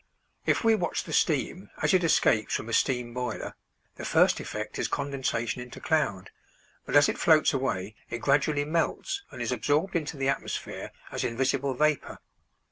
[0.47, 3.53] If we watch the steam as it escapes from a steam boiler,
[3.97, 6.31] the first effect is condensation into cloud,
[6.87, 11.23] but as it floats away it gradually melts and is absorbed into the atmosphere as
[11.23, 12.17] invisible vapor.